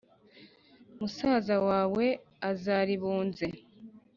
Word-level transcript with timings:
musaza 0.99 1.55
wawe 1.67 2.05
azaribunze 2.49 3.45